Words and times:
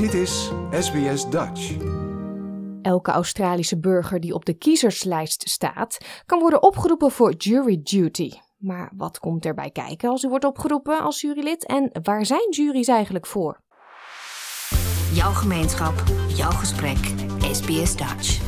Dit 0.00 0.14
is 0.14 0.50
SBS 0.70 1.30
Dutch. 1.30 1.76
Elke 2.82 3.10
Australische 3.10 3.78
burger 3.78 4.20
die 4.20 4.34
op 4.34 4.44
de 4.44 4.54
kiezerslijst 4.54 5.48
staat, 5.48 5.98
kan 6.26 6.40
worden 6.40 6.62
opgeroepen 6.62 7.10
voor 7.10 7.32
jury 7.32 7.80
duty. 7.82 8.30
Maar 8.58 8.92
wat 8.96 9.18
komt 9.18 9.44
erbij 9.44 9.70
kijken 9.70 10.10
als 10.10 10.22
u 10.22 10.28
wordt 10.28 10.44
opgeroepen 10.44 11.00
als 11.00 11.20
jurylid 11.20 11.66
en 11.66 11.90
waar 12.02 12.26
zijn 12.26 12.46
juries 12.50 12.88
eigenlijk 12.88 13.26
voor? 13.26 13.60
Jouw 15.12 15.32
gemeenschap, 15.32 16.04
jouw 16.28 16.50
gesprek, 16.50 17.14
SBS 17.52 17.96
Dutch. 17.96 18.40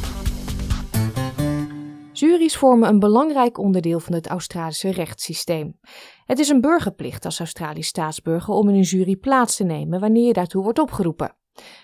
Juries 2.12 2.56
vormen 2.56 2.88
een 2.88 2.98
belangrijk 2.98 3.58
onderdeel 3.58 4.00
van 4.00 4.14
het 4.14 4.26
Australische 4.26 4.90
rechtssysteem. 4.90 5.78
Het 6.24 6.38
is 6.38 6.48
een 6.48 6.60
burgerplicht 6.60 7.24
als 7.24 7.38
Australisch 7.38 7.86
staatsburger 7.86 8.54
om 8.54 8.68
in 8.68 8.74
een 8.74 8.80
jury 8.80 9.16
plaats 9.16 9.56
te 9.56 9.64
nemen 9.64 10.00
wanneer 10.00 10.26
je 10.26 10.32
daartoe 10.32 10.62
wordt 10.62 10.78
opgeroepen. 10.78 11.40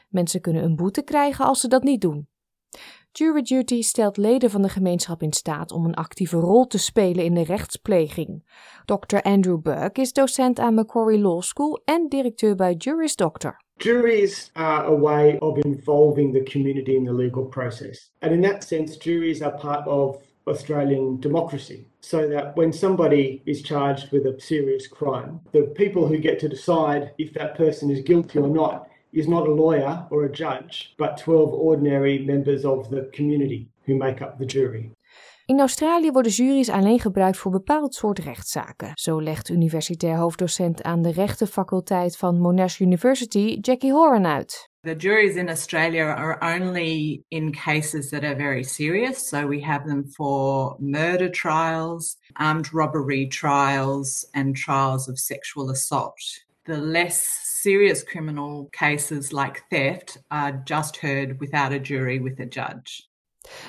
Mensen 0.09 0.41
kunnen 0.41 0.65
een 0.65 0.77
boete 0.77 1.03
krijgen 1.03 1.45
als 1.45 1.61
ze 1.61 1.69
dat 1.69 1.83
niet 1.83 2.01
doen. 2.01 2.29
Jury 3.13 3.43
duty 3.43 3.83
stelt 3.83 4.17
leden 4.17 4.51
van 4.51 4.63
de 4.63 4.69
gemeenschap 4.69 5.23
in 5.23 5.33
staat 5.33 5.73
om 5.73 5.85
een 5.85 5.95
actieve 5.95 6.37
rol 6.37 6.67
te 6.67 6.79
spelen 6.79 7.25
in 7.25 7.35
de 7.35 7.45
rechtspleging. 7.45 8.45
Dr. 8.85 9.17
Andrew 9.23 9.61
Burke 9.61 10.01
is 10.01 10.13
docent 10.13 10.59
aan 10.59 10.75
Macquarie 10.75 11.19
Law 11.19 11.43
School 11.43 11.83
en 11.85 12.09
directeur 12.09 12.55
bij 12.55 12.75
Juris 12.75 13.17
Doctor. 13.17 13.57
Juries 13.77 14.51
are 14.53 14.87
a 14.87 14.99
way 14.99 15.37
of 15.39 15.57
involving 15.57 16.33
the 16.33 16.43
community 16.43 16.95
in 16.95 17.05
the 17.05 17.15
legal 17.15 17.45
process. 17.45 18.13
And 18.19 18.33
in 18.33 18.41
that 18.43 18.65
sense, 18.65 18.97
juries 18.97 19.43
are 19.43 19.57
part 19.59 19.87
of 19.87 20.17
Australian 20.45 21.21
democracy. 21.21 21.87
So 22.01 22.29
that 22.29 22.57
when 22.57 22.73
somebody 22.73 23.41
is 23.45 23.63
charged 23.63 24.11
with 24.11 24.27
a 24.27 24.41
serious 24.41 24.89
crime, 24.89 25.41
the 25.53 25.63
people 25.63 26.07
who 26.07 26.19
get 26.19 26.39
to 26.39 26.49
decide 26.49 27.13
if 27.17 27.33
that 27.33 27.57
person 27.57 27.91
is 27.91 28.03
guilty 28.03 28.39
or 28.39 28.49
not 28.49 28.87
is 29.13 29.27
not 29.27 29.49
a 29.49 29.55
lawyer 29.55 30.07
or 30.11 30.25
a 30.25 30.33
judge, 30.33 30.95
but 30.99 31.17
12 31.17 31.53
ordinary 31.53 32.19
members 32.19 32.65
of 32.65 32.89
the 32.91 33.11
community 33.13 33.69
who 33.87 33.95
make 33.95 34.23
up 34.23 34.39
the 34.39 34.47
jury. 34.47 34.93
In 35.49 35.61
Australië 35.61 36.11
worden 36.11 36.33
juries 36.33 36.69
alleen 36.69 37.01
gebruikt 37.01 37.37
voor 37.37 37.51
bepaald 37.51 37.95
soort 37.95 38.19
rechtszaken. 38.19 38.91
Zo 38.95 39.23
legt 39.23 39.49
universitair 39.49 40.17
hoofddocent 40.17 40.83
aan 40.83 41.03
de 41.03 41.13
rechtenfaculteit 41.13 42.17
van 42.17 42.41
Monash 42.41 42.81
University, 42.81 43.59
Jackie 43.61 43.93
Horan 43.93 44.27
uit. 44.27 44.71
The 44.81 44.97
juries 44.97 45.35
in 45.35 45.49
Australia 45.49 46.15
are 46.15 46.55
only 46.55 47.23
in 47.29 47.51
cases 47.51 48.09
that 48.09 48.23
are 48.23 48.37
very 48.37 48.63
serious. 48.63 49.29
So 49.29 49.47
we 49.47 49.61
have 49.61 49.87
them 49.87 50.05
for 50.11 50.77
murder 50.79 51.31
trials, 51.31 52.17
armed 52.33 52.73
robbery 52.73 53.27
trials, 53.27 54.29
and 54.33 54.57
trials 54.57 55.09
of 55.09 55.19
sexual 55.19 55.71
assault. 55.71 56.47
The 56.69 56.77
less 56.77 57.27
serious 57.63 58.05
criminal 58.05 58.69
cases 58.71 59.33
like 59.33 59.63
theft 59.71 60.23
are 60.31 60.61
just 60.65 61.01
heard 61.01 61.41
without 61.41 61.73
a 61.73 61.79
jury 61.79 62.21
with 62.23 62.39
a 62.41 62.47
judge. 62.47 63.09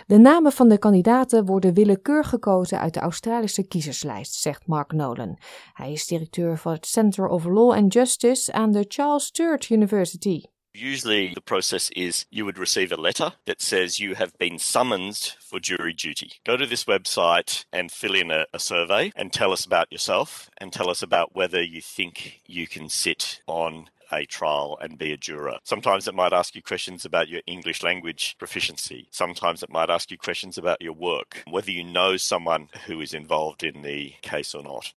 De 0.07 0.17
namen 0.17 0.51
van 0.51 0.69
de 0.69 0.77
kandidaten 0.77 1.45
worden 1.45 1.73
willekeurig 1.73 2.29
gekozen 2.29 2.79
uit 2.79 2.93
de 2.93 2.99
Australische 2.99 3.67
kiezerslijst, 3.67 4.33
zegt 4.33 4.67
Mark 4.67 4.91
Nolan. 4.91 5.37
Hij 5.73 5.91
is 5.91 6.07
directeur 6.07 6.57
van 6.57 6.71
het 6.71 6.85
Center 6.85 7.27
of 7.27 7.45
Law 7.45 7.71
and 7.71 7.93
Justice 7.93 8.51
aan 8.51 8.71
de 8.71 8.85
Charles 8.87 9.25
Sturt 9.25 9.69
University. 9.69 10.41
Usually, 10.73 11.33
the 11.33 11.41
process 11.41 11.89
is 11.95 12.25
you 12.29 12.45
would 12.45 12.57
receive 12.57 12.91
a 12.91 12.97
letter 12.97 13.33
that 13.45 13.61
says 13.61 13.99
you 13.99 14.15
have 14.15 14.37
been 14.37 14.59
summoned 14.59 15.33
for 15.39 15.59
jury 15.59 15.93
duty. 15.93 16.33
Go 16.45 16.57
to 16.57 16.65
this 16.65 16.85
website 16.85 17.65
and 17.73 17.91
fill 17.91 18.15
in 18.15 18.29
a, 18.31 18.45
a, 18.53 18.59
survey 18.59 19.11
and 19.15 19.33
tell 19.33 19.51
us 19.51 19.65
about 19.65 19.91
yourself 19.91 20.49
and 20.57 20.71
tell 20.71 20.89
us 20.89 21.01
about 21.01 21.35
whether 21.35 21.61
you 21.61 21.81
think 21.81 22.41
you 22.45 22.67
can 22.67 22.87
sit 22.87 23.41
on 23.47 23.89
a 24.11 24.25
trial 24.25 24.77
and 24.81 24.97
be 24.97 25.11
a 25.11 25.17
juror. 25.17 25.57
Sometimes 25.63 26.07
it 26.07 26.15
might 26.15 26.33
ask 26.33 26.55
you 26.55 26.61
questions 26.61 27.05
about 27.05 27.29
your 27.29 27.41
English 27.45 27.83
language 27.83 28.35
proficiency. 28.37 29.07
Sometimes 29.11 29.63
it 29.63 29.69
might 29.69 29.89
ask 29.89 30.11
you 30.11 30.17
questions 30.17 30.57
about 30.57 30.81
your 30.81 30.93
work, 30.93 31.43
whether 31.49 31.71
you 31.71 31.83
know 31.83 32.17
someone 32.17 32.69
who 32.85 33.01
is 33.01 33.13
involved 33.13 33.63
in 33.63 33.81
the 33.81 34.13
case 34.21 34.53
or 34.53 34.63
not. 34.63 34.93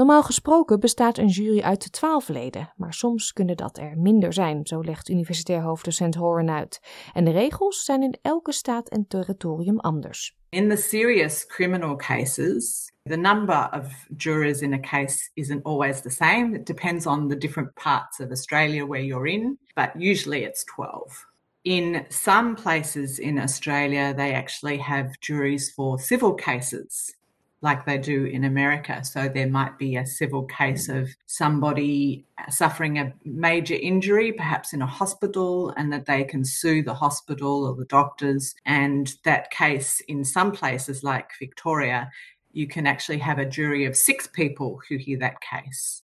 Normaal 0.00 0.22
gesproken 0.22 0.80
bestaat 0.80 1.18
een 1.18 1.28
jury 1.28 1.60
uit 1.60 1.92
twaalf 1.92 2.28
leden, 2.28 2.72
maar 2.76 2.94
soms 2.94 3.32
kunnen 3.32 3.56
dat 3.56 3.78
er 3.78 3.98
minder 3.98 4.32
zijn, 4.32 4.66
zo 4.66 4.80
legt 4.80 5.08
universitair 5.08 5.62
hoofddocent 5.62 6.14
Horan 6.14 6.50
uit. 6.50 6.80
En 7.12 7.24
de 7.24 7.30
regels 7.30 7.84
zijn 7.84 8.02
in 8.02 8.18
elke 8.22 8.52
staat 8.52 8.88
en 8.88 9.06
territorium 9.08 9.78
anders. 9.78 10.36
In 10.48 10.68
the 10.68 10.76
serious 10.76 11.46
criminal 11.46 11.96
cases, 11.96 12.92
the 13.02 13.16
number 13.16 13.68
of 13.72 14.06
jurors 14.16 14.60
in 14.60 14.72
a 14.72 14.80
case 14.80 15.30
isn't 15.34 15.64
always 15.64 16.00
the 16.00 16.10
same. 16.10 16.56
It 16.56 16.66
depends 16.66 17.06
on 17.06 17.28
the 17.28 17.36
different 17.36 17.74
parts 17.74 18.20
of 18.20 18.30
Australia 18.30 18.86
where 18.86 19.04
you're 19.04 19.30
in, 19.30 19.58
but 19.74 19.90
usually 19.98 20.42
it's 20.42 20.64
12. 20.64 21.26
In 21.62 22.04
some 22.08 22.54
places 22.54 23.18
in 23.18 23.38
Australia, 23.38 24.14
they 24.14 24.32
actually 24.32 24.78
have 24.78 25.10
juries 25.20 25.72
for 25.74 25.98
civil 25.98 26.34
cases 26.34 27.18
like 27.62 27.84
they 27.84 27.98
do 27.98 28.24
in 28.24 28.44
America. 28.44 29.04
So 29.04 29.28
there 29.28 29.48
might 29.48 29.78
be 29.78 29.96
a 29.96 30.06
civil 30.06 30.44
case 30.44 30.88
of 30.88 31.10
somebody 31.26 32.24
suffering 32.48 32.98
a 32.98 33.12
major 33.24 33.74
injury, 33.74 34.32
perhaps 34.32 34.72
in 34.72 34.82
a 34.82 34.86
hospital, 34.86 35.74
and 35.76 35.92
that 35.92 36.06
they 36.06 36.24
can 36.24 36.44
sue 36.44 36.82
the 36.82 36.94
hospital 36.94 37.66
or 37.66 37.74
the 37.74 37.84
doctors. 37.84 38.54
And 38.64 39.14
that 39.24 39.50
case, 39.50 40.00
in 40.08 40.24
some 40.24 40.52
places 40.52 41.04
like 41.04 41.30
Victoria, 41.38 42.10
you 42.52 42.66
can 42.66 42.86
actually 42.86 43.18
have 43.18 43.38
a 43.38 43.46
jury 43.46 43.84
of 43.84 43.96
six 43.96 44.26
people 44.26 44.80
who 44.88 44.96
hear 44.96 45.18
that 45.18 45.40
case. 45.40 46.02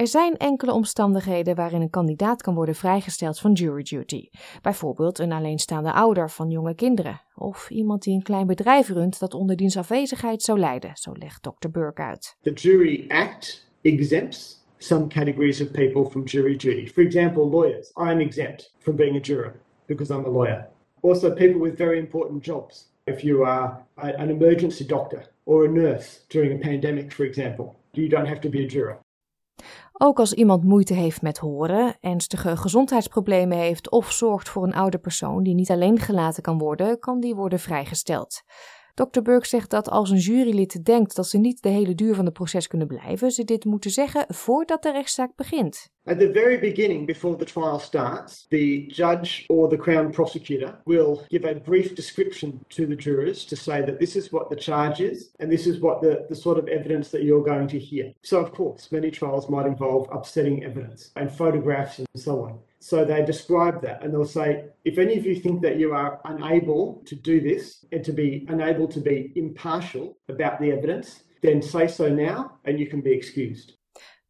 Er 0.00 0.06
zijn 0.06 0.36
enkele 0.36 0.72
omstandigheden 0.72 1.54
waarin 1.54 1.80
een 1.80 1.90
kandidaat 1.90 2.42
kan 2.42 2.54
worden 2.54 2.74
vrijgesteld 2.74 3.40
van 3.40 3.52
jury 3.52 3.82
duty. 3.82 4.28
Bijvoorbeeld 4.62 5.18
een 5.18 5.32
alleenstaande 5.32 5.92
ouder 5.92 6.30
van 6.30 6.50
jonge 6.50 6.74
kinderen. 6.74 7.20
Of 7.34 7.70
iemand 7.70 8.02
die 8.02 8.14
een 8.14 8.22
klein 8.22 8.46
bedrijf 8.46 8.88
runt 8.88 9.18
dat 9.18 9.34
onder 9.34 9.56
diens 9.56 9.76
afwezigheid 9.76 10.42
zou 10.42 10.58
lijden, 10.58 10.90
zo 10.94 11.12
legt 11.12 11.42
Dr. 11.42 11.68
Burke 11.70 12.02
uit. 12.02 12.36
The 12.42 12.52
Jury 12.52 13.04
Act 13.08 13.68
exempts 13.80 14.64
some 14.78 15.06
categories 15.06 15.60
of 15.60 15.70
people 15.70 16.10
from 16.10 16.24
jury 16.24 16.56
duty. 16.56 16.86
For 16.86 17.02
example, 17.02 17.48
lawyers. 17.48 17.92
I'm 17.96 18.20
exempt 18.20 18.74
from 18.78 18.96
being 18.96 19.16
a 19.16 19.20
juror 19.20 19.54
because 19.86 20.14
I'm 20.14 20.24
a 20.24 20.30
lawyer. 20.30 20.68
Also, 21.00 21.34
people 21.34 21.60
with 21.60 21.76
very 21.76 21.98
important 21.98 22.44
jobs. 22.44 22.88
If 23.06 23.24
you 23.24 23.44
are 23.44 23.76
an 23.96 24.30
emergency 24.30 24.84
doctor 24.86 25.24
or 25.44 25.64
a 25.64 25.68
nurse 25.68 26.20
during 26.28 26.52
a 26.52 26.58
pandemic, 26.58 27.12
for 27.12 27.26
example, 27.26 27.74
you 27.92 28.08
don't 28.08 28.28
have 28.28 28.40
to 28.40 28.48
be 28.48 28.64
a 28.64 28.68
juror. 28.68 28.98
Ook 30.02 30.18
als 30.18 30.32
iemand 30.32 30.64
moeite 30.64 30.94
heeft 30.94 31.22
met 31.22 31.38
horen, 31.38 31.96
ernstige 32.00 32.56
gezondheidsproblemen 32.56 33.58
heeft 33.58 33.90
of 33.90 34.12
zorgt 34.12 34.48
voor 34.48 34.62
een 34.62 34.74
oude 34.74 34.98
persoon 34.98 35.42
die 35.42 35.54
niet 35.54 35.70
alleen 35.70 35.98
gelaten 35.98 36.42
kan 36.42 36.58
worden, 36.58 36.98
kan 36.98 37.20
die 37.20 37.34
worden 37.34 37.58
vrijgesteld. 37.58 38.42
Dr. 38.94 39.22
Burke 39.22 39.46
zegt 39.46 39.70
dat 39.70 39.88
als 39.88 40.10
een 40.10 40.16
jurylid 40.16 40.84
denkt 40.84 41.16
dat 41.16 41.26
ze 41.26 41.38
niet 41.38 41.62
de 41.62 41.68
hele 41.68 41.94
duur 41.94 42.14
van 42.14 42.24
het 42.24 42.34
proces 42.34 42.66
kunnen 42.66 42.86
blijven, 42.86 43.30
ze 43.30 43.44
dit 43.44 43.64
moeten 43.64 43.90
zeggen 43.90 44.24
voordat 44.28 44.82
de 44.82 44.92
rechtszaak 44.92 45.36
begint. 45.36 45.90
At 46.04 46.18
the 46.18 46.32
very 46.32 46.58
beginning, 46.58 47.06
before 47.06 47.36
the 47.36 47.44
trial 47.44 47.78
starts, 47.78 48.46
the 48.48 48.86
judge 48.86 49.44
or 49.48 49.68
the 49.68 49.76
Crown 49.76 50.10
prosecutor 50.10 50.80
will 50.84 51.20
give 51.28 51.48
a 51.48 51.54
brief 51.54 51.94
description 51.94 52.60
to 52.68 52.86
the 52.86 52.96
jurors 52.96 53.44
to 53.44 53.56
say 53.56 53.84
that 53.84 53.98
this 53.98 54.16
is 54.16 54.30
what 54.30 54.48
the 54.48 54.56
charge 54.56 55.00
is 55.00 55.30
and 55.38 55.50
this 55.50 55.66
is 55.66 55.78
what 55.80 56.00
the, 56.00 56.24
the 56.28 56.34
sort 56.34 56.58
of 56.58 56.68
evidence 56.68 57.10
that 57.10 57.22
you're 57.22 57.44
going 57.44 57.68
to 57.68 57.78
hear. 57.78 58.12
So, 58.22 58.40
of 58.40 58.52
course, 58.52 58.90
many 58.90 59.10
trials 59.10 59.48
might 59.48 59.66
involve 59.66 60.08
upsetting 60.10 60.64
evidence 60.64 61.10
and 61.14 61.30
photographs 61.30 61.98
and 61.98 62.08
so 62.14 62.44
on. 62.44 62.58
So 62.80 63.04
they 63.04 63.22
describe 63.24 63.82
that 63.82 64.02
and 64.02 64.12
they'll 64.12 64.24
say, 64.24 64.64
if 64.84 64.98
any 64.98 65.18
of 65.18 65.26
you 65.26 65.36
think 65.36 65.60
that 65.62 65.76
you 65.76 65.92
are 65.92 66.18
unable 66.24 67.02
to 67.04 67.14
do 67.14 67.40
this 67.40 67.84
and 67.92 68.02
to 68.04 68.12
be 68.12 68.46
unable 68.48 68.88
to 68.88 69.00
be 69.00 69.32
impartial 69.36 70.16
about 70.28 70.58
the 70.60 70.72
evidence, 70.72 71.22
then 71.42 71.60
say 71.62 71.86
so 71.86 72.08
now 72.08 72.58
and 72.64 72.78
you 72.78 72.86
can 72.86 73.02
be 73.02 73.12
excused. 73.12 73.72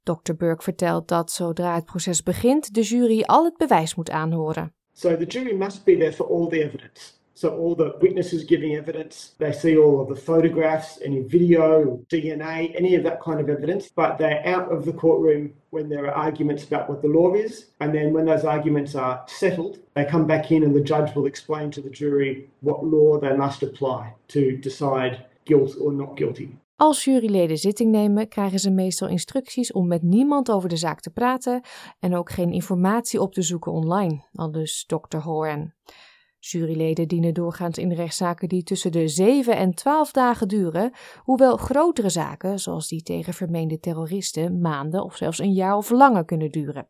Dr. 0.04 0.34
Burke 0.34 0.62
vertelt 0.62 1.08
dat 1.08 1.30
zodra 1.30 1.74
het 1.74 1.84
proces 1.84 2.22
begint, 2.22 2.74
de 2.74 2.82
jury 2.82 3.22
al 3.22 3.44
het 3.44 3.56
bewijs 3.56 3.94
moet 3.94 4.10
aanhoren. 4.10 4.74
So 4.92 5.16
the 5.16 5.26
jury 5.26 5.56
must 5.56 5.84
be 5.84 5.96
there 5.96 6.12
for 6.12 6.26
all 6.26 6.48
the 6.48 6.62
evidence. 6.62 7.19
So 7.40 7.56
all 7.56 7.74
the 7.74 7.94
witnesses 8.02 8.44
giving 8.44 8.76
evidence, 8.76 9.32
they 9.38 9.52
see 9.52 9.78
all 9.78 10.02
of 10.02 10.08
the 10.08 10.22
photographs, 10.30 10.98
any 11.02 11.22
video, 11.22 11.98
DNA, 12.10 12.76
any 12.76 12.96
of 12.96 13.02
that 13.04 13.22
kind 13.22 13.40
of 13.40 13.48
evidence, 13.48 13.88
but 13.88 14.18
they're 14.18 14.46
out 14.46 14.70
of 14.70 14.84
the 14.84 14.92
courtroom 14.92 15.54
when 15.70 15.88
there 15.88 16.04
are 16.04 16.24
arguments 16.26 16.64
about 16.64 16.90
what 16.90 17.00
the 17.00 17.08
law 17.08 17.32
is. 17.32 17.70
And 17.78 17.94
then 17.94 18.12
when 18.12 18.26
those 18.26 18.44
arguments 18.44 18.94
are 18.94 19.24
settled, 19.26 19.78
they 19.94 20.04
come 20.04 20.26
back 20.26 20.50
in 20.50 20.62
and 20.64 20.74
the 20.74 20.84
judge 20.84 21.14
will 21.14 21.24
explain 21.24 21.70
to 21.70 21.80
the 21.80 21.88
jury 21.88 22.50
what 22.60 22.84
law 22.84 23.18
they 23.18 23.34
must 23.34 23.62
apply 23.62 24.12
to 24.28 24.58
decide 24.58 25.24
guilt 25.46 25.76
or 25.80 25.92
not 25.92 26.16
guilty. 26.16 26.58
Als 26.76 27.04
juryleden 27.04 27.58
zitting 27.58 27.90
nemen, 27.90 28.28
krijgen 28.28 28.58
ze 28.58 28.70
meestal 28.70 29.08
instructies 29.08 29.72
om 29.72 29.86
met 29.86 30.02
niemand 30.02 30.50
over 30.50 30.68
de 30.68 30.76
zaak 30.76 31.00
te 31.00 31.10
praten 31.10 31.62
en 32.00 32.16
ook 32.16 32.30
geen 32.30 32.52
informatie 32.52 33.20
op 33.20 33.32
te 33.32 33.42
zoeken 33.42 33.72
online, 33.72 34.24
aldus 34.34 34.84
Dr. 34.86 35.18
Horan. 35.18 35.72
Juryleden 36.40 37.08
dienen 37.08 37.34
doorgaans 37.34 37.78
in 37.78 37.92
rechtszaken 37.92 38.48
die 38.48 38.62
tussen 38.62 38.92
de 38.92 39.08
7 39.08 39.56
en 39.56 39.74
12 39.74 40.10
dagen 40.10 40.48
duren, 40.48 40.92
hoewel 41.16 41.56
grotere 41.56 42.08
zaken, 42.08 42.58
zoals 42.58 42.88
die 42.88 43.02
tegen 43.02 43.34
vermeende 43.34 43.80
terroristen, 43.80 44.60
maanden 44.60 45.04
of 45.04 45.16
zelfs 45.16 45.38
een 45.38 45.52
jaar 45.52 45.76
of 45.76 45.90
langer 45.90 46.24
kunnen 46.24 46.50
duren. 46.50 46.88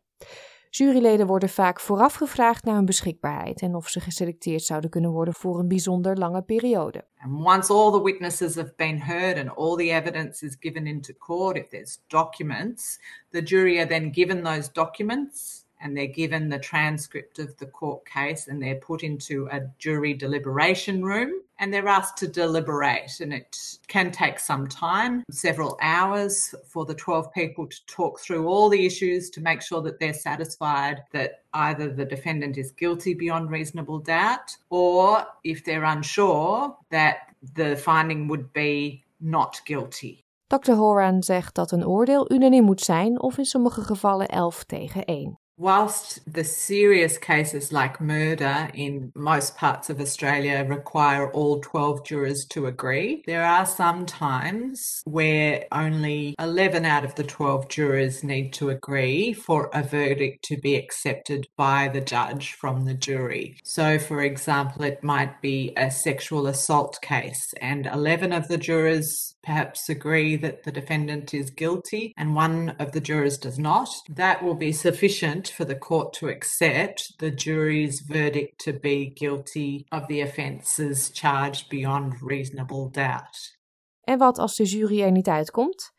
Juryleden 0.69 1.27
worden 1.27 1.49
vaak 1.49 1.79
vooraf 1.79 2.13
gevraagd 2.13 2.63
naar 2.63 2.75
hun 2.75 2.85
beschikbaarheid 2.85 3.61
en 3.61 3.75
of 3.75 3.89
ze 3.89 3.99
geselecteerd 3.99 4.61
zouden 4.61 4.89
kunnen 4.89 5.11
worden 5.11 5.33
voor 5.33 5.59
een 5.59 5.67
bijzonder 5.67 6.17
lange 6.17 6.41
periode. 6.41 7.05
And 7.17 7.45
once 7.45 7.73
all 7.73 7.91
the 7.91 8.03
witnesses 8.03 8.55
have 8.55 8.73
been 8.75 9.01
heard 9.01 9.37
and 9.37 9.57
all 9.57 9.75
the 9.75 9.91
evidence 9.91 10.45
is 10.45 10.55
given 10.59 10.87
into 10.87 11.13
court, 11.13 11.57
if 11.57 11.67
there's 11.67 12.01
documents, 12.07 12.99
the 13.29 13.41
jury 13.43 13.77
are 13.77 13.87
then 13.87 14.13
given 14.13 14.43
those 14.43 14.71
documents 14.71 15.60
and 15.81 15.95
they're 15.95 16.07
given 16.07 16.49
the 16.49 16.59
transcript 16.59 17.39
of 17.39 17.57
the 17.57 17.65
court 17.65 18.05
case 18.05 18.47
and 18.47 18.61
they're 18.61 18.75
put 18.75 19.03
into 19.03 19.47
a 19.51 19.61
jury 19.79 20.13
deliberation 20.13 21.03
room 21.03 21.31
and 21.59 21.73
they're 21.73 21.87
asked 21.87 22.17
to 22.17 22.27
deliberate. 22.27 23.19
And 23.19 23.33
it 23.33 23.57
can 23.87 24.11
take 24.11 24.39
some 24.39 24.67
time, 24.67 25.23
several 25.31 25.77
hours, 25.81 26.53
for 26.65 26.85
the 26.85 26.95
12 26.95 27.31
people 27.33 27.67
to 27.67 27.85
talk 27.85 28.19
through 28.19 28.47
all 28.47 28.69
the 28.69 28.85
issues 28.85 29.29
to 29.31 29.41
make 29.41 29.61
sure 29.61 29.81
that 29.83 29.99
they're 29.99 30.13
satisfied 30.13 31.03
that 31.11 31.43
either 31.53 31.93
the 31.93 32.05
defendant 32.05 32.57
is 32.57 32.71
guilty 32.71 33.13
beyond 33.13 33.51
reasonable 33.51 33.99
doubt 33.99 34.55
or 34.69 35.25
if 35.43 35.63
they're 35.63 35.83
unsure 35.83 36.75
that 36.89 37.33
the 37.55 37.75
finding 37.75 38.27
would 38.27 38.51
be 38.53 39.03
not 39.19 39.61
guilty. 39.65 40.23
Dr. 40.47 40.73
Horan 40.73 41.23
zegt 41.23 41.55
dat 41.55 41.71
een 41.71 41.87
oordeel 41.87 42.31
unaniem 42.31 42.63
moet 42.63 42.81
zijn 42.81 43.21
of 43.21 43.37
in 43.37 43.45
sommige 43.45 43.81
gevallen 43.81 44.27
11 44.27 44.63
tegen 44.63 45.05
1. 45.05 45.40
Whilst 45.61 46.21
the 46.25 46.43
serious 46.43 47.19
cases 47.19 47.71
like 47.71 48.01
murder 48.01 48.71
in 48.73 49.11
most 49.13 49.55
parts 49.55 49.91
of 49.91 50.01
Australia 50.01 50.65
require 50.67 51.31
all 51.33 51.59
12 51.59 52.03
jurors 52.03 52.45
to 52.45 52.65
agree, 52.65 53.21
there 53.27 53.45
are 53.45 53.67
some 53.67 54.07
times 54.07 55.03
where 55.05 55.65
only 55.71 56.33
11 56.39 56.83
out 56.83 57.05
of 57.05 57.13
the 57.13 57.23
12 57.23 57.69
jurors 57.69 58.23
need 58.23 58.53
to 58.53 58.71
agree 58.71 59.33
for 59.33 59.69
a 59.71 59.83
verdict 59.83 60.43
to 60.45 60.57
be 60.57 60.73
accepted 60.73 61.47
by 61.55 61.87
the 61.87 62.01
judge 62.01 62.53
from 62.53 62.85
the 62.85 62.95
jury. 62.95 63.55
So, 63.63 63.99
for 63.99 64.23
example, 64.23 64.83
it 64.83 65.03
might 65.03 65.43
be 65.43 65.73
a 65.77 65.91
sexual 65.91 66.47
assault 66.47 66.97
case, 67.03 67.53
and 67.61 67.85
11 67.85 68.33
of 68.33 68.47
the 68.47 68.57
jurors 68.57 69.35
perhaps 69.43 69.89
agree 69.89 70.35
that 70.37 70.63
the 70.63 70.71
defendant 70.71 71.33
is 71.33 71.49
guilty 71.49 72.13
and 72.17 72.35
one 72.35 72.69
of 72.79 72.91
the 72.91 73.01
jurors 73.01 73.37
does 73.37 73.57
not. 73.57 73.89
That 74.09 74.43
will 74.43 74.55
be 74.55 74.71
sufficient 74.71 75.50
for 75.51 75.65
the 75.65 75.77
court 75.77 76.13
to 76.13 76.27
accept 76.27 77.19
the 77.19 77.31
jury's 77.31 78.01
verdict 78.01 78.59
to 78.63 78.73
be 78.73 79.05
guilty 79.05 79.85
of 79.91 80.07
the 80.07 80.21
offences 80.21 81.09
charged 81.09 81.69
beyond 81.69 82.21
reasonable 82.21 82.89
doubt. 82.89 83.57
En 84.03 84.17
wat 84.17 84.37
als 84.37 84.55
de 84.55 84.65
jury 84.65 85.01
er 85.01 85.11
niet 85.11 85.27
uitkomt? 85.27 85.93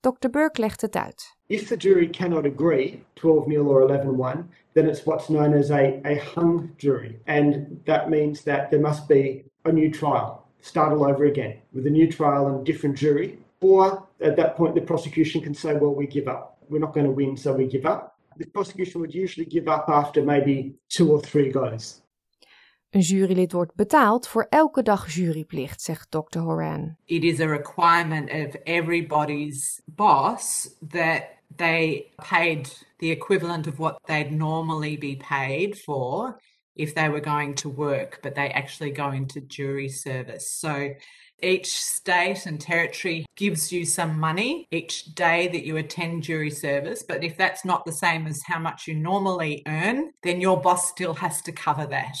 Dr. 0.00 0.30
Burke 0.30 0.60
legt 0.60 0.80
het 0.80 0.96
uit. 0.96 1.36
If 1.46 1.66
the 1.66 1.76
jury 1.76 2.08
cannot 2.08 2.44
agree, 2.44 3.02
12 3.14 3.46
0 3.46 3.66
or 3.66 3.80
11 3.80 4.18
1, 4.18 4.50
then 4.74 4.88
it's 4.88 5.04
what's 5.04 5.26
known 5.26 5.54
as 5.54 5.70
a, 5.70 6.00
a 6.04 6.18
hung 6.34 6.70
jury. 6.76 7.18
And 7.26 7.80
that 7.84 8.08
means 8.08 8.42
that 8.42 8.70
there 8.70 8.80
must 8.80 9.08
be 9.08 9.44
a 9.64 9.72
new 9.72 9.90
trial, 9.90 10.46
start 10.60 10.92
all 10.92 11.04
over 11.04 11.24
again 11.24 11.56
with 11.72 11.86
a 11.86 11.90
new 11.90 12.06
trial 12.06 12.46
and 12.46 12.60
a 12.60 12.64
different 12.64 12.96
jury. 12.96 13.38
Or 13.60 14.06
at 14.20 14.36
that 14.36 14.56
point, 14.56 14.74
the 14.74 14.80
prosecution 14.80 15.40
can 15.40 15.54
say, 15.54 15.74
well, 15.74 15.94
we 15.94 16.06
give 16.06 16.28
up. 16.28 16.58
We're 16.68 16.80
not 16.80 16.92
going 16.92 17.06
to 17.06 17.12
win, 17.12 17.36
so 17.36 17.52
we 17.52 17.66
give 17.66 17.86
up. 17.86 18.17
The 18.38 18.46
prosecution 18.46 19.00
would 19.00 19.14
usually 19.14 19.46
give 19.46 19.68
up 19.68 19.88
after 19.88 20.22
maybe 20.22 20.78
two 20.88 21.10
or 21.10 21.20
three 21.20 21.50
goes. 21.50 22.02
Een 22.90 23.00
jurylid 23.00 23.52
wordt 23.52 23.74
betaald 23.74 24.28
voor 24.28 24.46
elke 24.48 24.82
dag 24.82 25.14
juryplicht, 25.14 25.82
zegt 25.82 26.10
Dr. 26.10 26.38
Horan. 26.38 26.96
It 27.04 27.22
is 27.22 27.40
a 27.40 27.46
requirement 27.46 28.30
of 28.30 28.54
everybody's 28.64 29.82
boss 29.84 30.70
that 30.88 31.22
they 31.56 32.12
paid 32.16 32.86
the 32.96 33.10
equivalent 33.10 33.66
of 33.66 33.78
what 33.78 34.00
they'd 34.04 34.30
normally 34.30 34.98
be 34.98 35.16
paid 35.28 35.78
for 35.78 36.40
if 36.78 36.94
they 36.94 37.08
were 37.08 37.20
going 37.20 37.54
to 37.56 37.68
work, 37.68 38.20
but 38.22 38.34
they 38.34 38.48
actually 38.50 38.90
go 38.90 39.10
into 39.10 39.40
jury 39.40 39.88
service. 39.88 40.50
So 40.50 40.94
each 41.42 41.66
state 41.66 42.46
and 42.46 42.60
territory 42.60 43.24
gives 43.36 43.70
you 43.70 43.84
some 43.84 44.18
money 44.18 44.66
each 44.70 45.14
day 45.14 45.48
that 45.48 45.64
you 45.64 45.76
attend 45.76 46.22
jury 46.24 46.50
service, 46.50 47.04
but 47.08 47.22
if 47.22 47.36
that's 47.36 47.64
not 47.64 47.84
the 47.84 47.92
same 47.92 48.26
as 48.26 48.42
how 48.46 48.58
much 48.58 48.88
you 48.88 48.94
normally 48.94 49.62
earn, 49.66 50.12
then 50.22 50.40
your 50.40 50.60
boss 50.60 50.88
still 50.88 51.14
has 51.14 51.42
to 51.42 51.52
cover 51.52 51.86
that. 51.86 52.16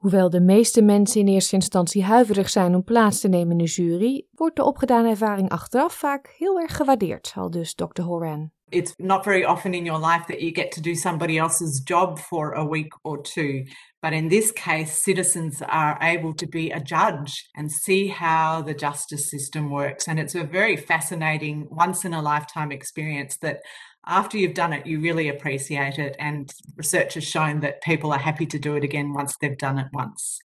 Hoewel 0.00 0.30
de 0.30 0.40
meeste 0.40 0.82
mensen 0.82 1.20
in 1.20 1.28
eerste 1.28 1.54
instantie 1.54 2.04
huiverig 2.04 2.50
zijn 2.50 2.74
om 2.74 2.84
plaats 2.84 3.20
te 3.20 3.28
nemen 3.28 3.50
in 3.50 3.58
de 3.58 3.64
jury, 3.64 4.26
wordt 4.30 4.56
de 4.56 4.64
opgedane 4.64 5.08
ervaring 5.08 5.48
achteraf 5.48 5.94
vaak 5.94 6.34
heel 6.38 6.60
erg 6.60 6.76
gewaardeerd, 6.76 7.32
al 7.36 7.50
dus 7.50 7.74
Dr. 7.74 8.02
Horan. 8.02 8.50
It's 8.72 8.94
not 8.98 9.24
very 9.24 9.44
often 9.44 9.74
in 9.74 9.84
your 9.84 9.98
life 9.98 10.26
that 10.28 10.40
you 10.40 10.52
get 10.52 10.70
to 10.72 10.80
do 10.80 10.94
somebody 10.94 11.38
else's 11.38 11.80
job 11.80 12.18
for 12.18 12.52
a 12.52 12.64
week 12.64 12.92
or 13.02 13.20
two. 13.20 13.64
But 14.00 14.12
in 14.12 14.28
this 14.28 14.52
case, 14.52 15.02
citizens 15.02 15.60
are 15.62 15.98
able 16.00 16.32
to 16.34 16.46
be 16.46 16.70
a 16.70 16.80
judge 16.80 17.48
and 17.56 17.70
see 17.70 18.06
how 18.08 18.62
the 18.62 18.74
justice 18.74 19.28
system 19.30 19.70
works. 19.70 20.08
And 20.08 20.18
it's 20.18 20.34
a 20.34 20.44
very 20.44 20.76
fascinating, 20.76 21.66
once 21.70 22.04
in 22.04 22.14
a 22.14 22.22
lifetime 22.22 22.70
experience 22.70 23.36
that 23.38 23.60
after 24.06 24.38
you've 24.38 24.54
done 24.54 24.72
it, 24.72 24.86
you 24.86 25.00
really 25.00 25.28
appreciate 25.28 25.98
it. 25.98 26.16
And 26.18 26.50
research 26.76 27.14
has 27.14 27.24
shown 27.24 27.60
that 27.60 27.82
people 27.82 28.12
are 28.12 28.18
happy 28.18 28.46
to 28.46 28.58
do 28.58 28.76
it 28.76 28.84
again 28.84 29.12
once 29.12 29.36
they've 29.40 29.58
done 29.58 29.78
it 29.78 29.88
once. 29.92 30.38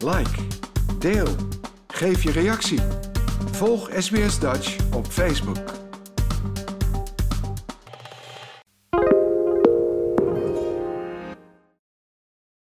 Like, 0.00 0.38
deel, 0.98 1.36
geef 1.86 2.22
je 2.22 2.32
reactie. 2.32 2.80
Volg 3.52 3.90
SBS 3.92 4.38
Dutch 4.38 4.76
op 4.92 5.06
Facebook. 5.06 5.87